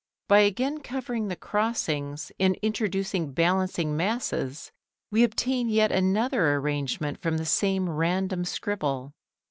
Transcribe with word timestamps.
By 0.27 0.39
again 0.39 0.79
covering 0.79 1.27
the 1.27 1.35
crossings 1.35 2.31
and 2.39 2.55
introducing 2.63 3.33
balancing 3.33 3.95
masses 3.95 4.71
we 5.11 5.23
obtain 5.23 5.69
yet 5.69 5.91
another 5.91 6.55
arrangement 6.55 7.21
from 7.21 7.37
the 7.37 7.45
same 7.45 7.87
random 7.87 8.43
scribble. 8.43 9.13